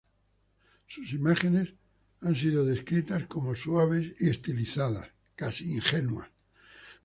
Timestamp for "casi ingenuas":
5.35-6.27